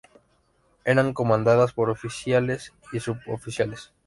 [0.83, 3.93] Eran comandadas por oficiales y suboficiales.